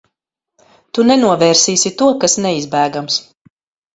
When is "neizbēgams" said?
2.45-3.19